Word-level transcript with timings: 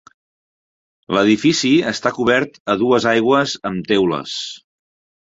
L'edifici 1.17 1.73
està 1.91 2.11
cobert 2.15 2.57
a 2.75 2.77
dues 2.85 3.05
aigües 3.13 3.55
amb 3.71 3.93
teules. 3.93 4.35